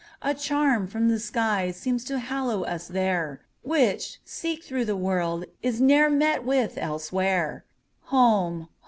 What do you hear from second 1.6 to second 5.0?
seems to hallow us there, Which, seek through the